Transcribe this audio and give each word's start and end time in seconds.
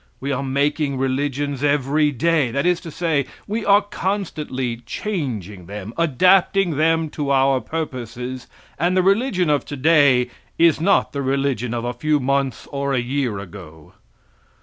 We 0.19 0.31
are 0.31 0.41
making 0.41 0.97
religions 0.97 1.63
every 1.63 2.11
day; 2.11 2.49
that 2.49 2.65
is 2.65 2.81
to 2.81 2.89
say, 2.89 3.27
we 3.45 3.63
are 3.63 3.83
constantly 3.83 4.77
changing 4.77 5.67
them, 5.67 5.93
adapting 5.95 6.71
them 6.75 7.11
to 7.11 7.29
our 7.29 7.59
purposes, 7.61 8.47
and 8.79 8.97
the 8.97 9.03
religion 9.03 9.51
of 9.51 9.63
today 9.63 10.31
is 10.57 10.81
not 10.81 11.11
the 11.11 11.21
religion 11.21 11.75
of 11.75 11.85
a 11.85 11.93
few 11.93 12.19
months 12.19 12.67
or 12.71 12.95
a 12.95 12.99
year 12.99 13.37
ago. 13.37 13.93